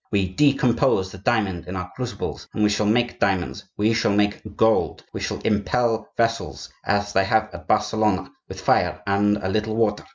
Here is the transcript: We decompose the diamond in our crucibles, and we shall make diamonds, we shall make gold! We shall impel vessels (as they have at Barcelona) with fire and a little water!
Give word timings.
We 0.11 0.27
decompose 0.29 1.11
the 1.11 1.19
diamond 1.19 1.67
in 1.67 1.75
our 1.75 1.91
crucibles, 1.95 2.47
and 2.55 2.63
we 2.63 2.69
shall 2.71 2.87
make 2.87 3.19
diamonds, 3.19 3.65
we 3.77 3.93
shall 3.93 4.09
make 4.11 4.41
gold! 4.55 5.03
We 5.13 5.19
shall 5.21 5.39
impel 5.41 6.09
vessels 6.17 6.73
(as 6.83 7.13
they 7.13 7.25
have 7.25 7.51
at 7.53 7.67
Barcelona) 7.67 8.31
with 8.49 8.59
fire 8.59 9.03
and 9.05 9.37
a 9.37 9.47
little 9.47 9.75
water! 9.75 10.03